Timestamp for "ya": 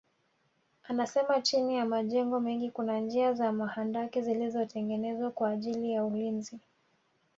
1.75-1.85, 5.91-6.05